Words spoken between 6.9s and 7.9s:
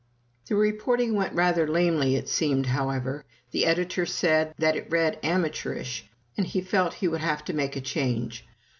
he would have to make a